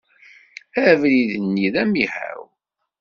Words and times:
Abrid-nni 0.89 1.67
d 1.73 1.75
amihaw. 1.83 2.41